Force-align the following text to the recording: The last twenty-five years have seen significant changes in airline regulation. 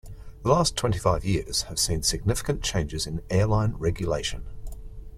The 0.41 0.49
last 0.49 0.75
twenty-five 0.77 1.23
years 1.23 1.61
have 1.69 1.77
seen 1.77 2.01
significant 2.01 2.63
changes 2.63 3.05
in 3.05 3.21
airline 3.29 3.75
regulation. 3.77 4.47